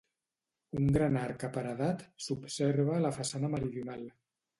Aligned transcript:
Un 0.77 0.87
gran 0.95 1.19
arc 1.23 1.45
aparedat 1.47 2.01
s'observa 2.29 2.95
a 2.95 3.03
la 3.05 3.13
façana 3.19 3.53
meridional. 3.57 4.09